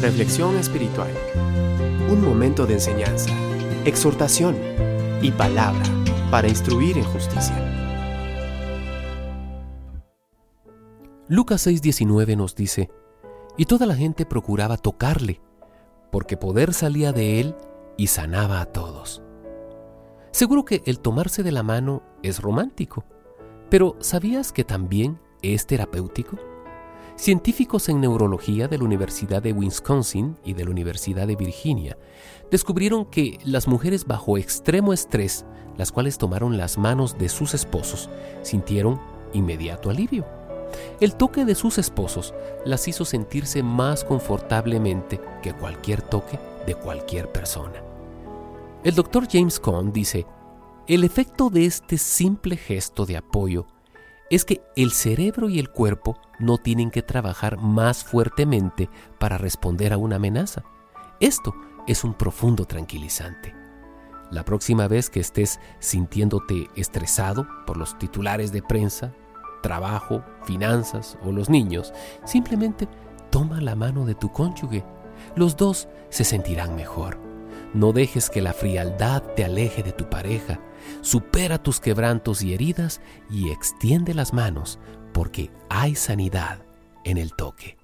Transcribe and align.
Reflexión 0.00 0.56
espiritual. 0.56 1.10
Un 2.10 2.22
momento 2.22 2.66
de 2.66 2.74
enseñanza, 2.74 3.30
exhortación 3.86 4.54
y 5.22 5.30
palabra 5.30 5.84
para 6.30 6.48
instruir 6.48 6.98
en 6.98 7.04
justicia. 7.04 7.56
Lucas 11.28 11.66
6:19 11.66 12.36
nos 12.36 12.54
dice, 12.54 12.90
y 13.56 13.64
toda 13.64 13.86
la 13.86 13.96
gente 13.96 14.26
procuraba 14.26 14.76
tocarle, 14.76 15.40
porque 16.12 16.36
poder 16.36 16.74
salía 16.74 17.12
de 17.12 17.40
él 17.40 17.56
y 17.96 18.08
sanaba 18.08 18.60
a 18.60 18.66
todos. 18.66 19.22
Seguro 20.30 20.66
que 20.66 20.82
el 20.84 21.00
tomarse 21.00 21.42
de 21.42 21.52
la 21.52 21.62
mano 21.62 22.02
es 22.22 22.42
romántico, 22.42 23.04
pero 23.70 23.96
¿sabías 24.00 24.52
que 24.52 24.62
también 24.62 25.18
es 25.40 25.66
terapéutico? 25.66 26.36
Científicos 27.16 27.88
en 27.88 28.02
neurología 28.02 28.68
de 28.68 28.76
la 28.76 28.84
Universidad 28.84 29.42
de 29.42 29.54
Wisconsin 29.54 30.36
y 30.44 30.52
de 30.52 30.64
la 30.64 30.70
Universidad 30.70 31.26
de 31.26 31.34
Virginia 31.34 31.96
descubrieron 32.50 33.06
que 33.06 33.38
las 33.42 33.66
mujeres 33.66 34.04
bajo 34.04 34.36
extremo 34.36 34.92
estrés, 34.92 35.46
las 35.78 35.92
cuales 35.92 36.18
tomaron 36.18 36.58
las 36.58 36.76
manos 36.76 37.16
de 37.16 37.30
sus 37.30 37.54
esposos, 37.54 38.10
sintieron 38.42 39.00
inmediato 39.32 39.88
alivio. 39.88 40.26
El 41.00 41.14
toque 41.14 41.46
de 41.46 41.54
sus 41.54 41.78
esposos 41.78 42.34
las 42.66 42.86
hizo 42.86 43.06
sentirse 43.06 43.62
más 43.62 44.04
confortablemente 44.04 45.18
que 45.42 45.54
cualquier 45.54 46.02
toque 46.02 46.38
de 46.66 46.74
cualquier 46.74 47.32
persona. 47.32 47.82
El 48.84 48.94
doctor 48.94 49.26
James 49.30 49.58
Cohn 49.58 49.90
dice, 49.90 50.26
el 50.86 51.02
efecto 51.02 51.48
de 51.48 51.64
este 51.64 51.96
simple 51.96 52.58
gesto 52.58 53.06
de 53.06 53.16
apoyo 53.16 53.66
es 54.30 54.44
que 54.44 54.62
el 54.74 54.92
cerebro 54.92 55.48
y 55.48 55.58
el 55.58 55.70
cuerpo 55.70 56.18
no 56.38 56.58
tienen 56.58 56.90
que 56.90 57.02
trabajar 57.02 57.58
más 57.58 58.04
fuertemente 58.04 58.90
para 59.18 59.38
responder 59.38 59.92
a 59.92 59.98
una 59.98 60.16
amenaza. 60.16 60.64
Esto 61.20 61.54
es 61.86 62.04
un 62.04 62.14
profundo 62.14 62.64
tranquilizante. 62.64 63.54
La 64.30 64.44
próxima 64.44 64.88
vez 64.88 65.08
que 65.08 65.20
estés 65.20 65.60
sintiéndote 65.78 66.68
estresado 66.74 67.46
por 67.66 67.76
los 67.76 67.96
titulares 67.96 68.50
de 68.50 68.62
prensa, 68.62 69.12
trabajo, 69.62 70.24
finanzas 70.44 71.16
o 71.24 71.30
los 71.30 71.48
niños, 71.48 71.92
simplemente 72.24 72.88
toma 73.30 73.60
la 73.60 73.76
mano 73.76 74.04
de 74.04 74.16
tu 74.16 74.32
cónyuge. 74.32 74.84
Los 75.36 75.56
dos 75.56 75.88
se 76.08 76.24
sentirán 76.24 76.74
mejor. 76.74 77.35
No 77.76 77.92
dejes 77.92 78.30
que 78.30 78.40
la 78.40 78.54
frialdad 78.54 79.22
te 79.34 79.44
aleje 79.44 79.82
de 79.82 79.92
tu 79.92 80.08
pareja. 80.08 80.58
Supera 81.02 81.62
tus 81.62 81.78
quebrantos 81.78 82.40
y 82.40 82.54
heridas 82.54 83.02
y 83.28 83.50
extiende 83.50 84.14
las 84.14 84.32
manos 84.32 84.78
porque 85.12 85.50
hay 85.68 85.94
sanidad 85.94 86.64
en 87.04 87.18
el 87.18 87.34
toque. 87.34 87.76